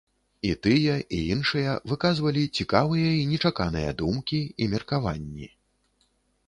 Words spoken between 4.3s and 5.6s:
і меркаванні.